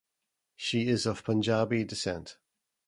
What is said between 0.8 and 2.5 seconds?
is of Punjabi descent.